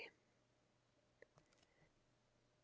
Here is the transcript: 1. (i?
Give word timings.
1. 0.01 0.07
(i? 0.07 0.09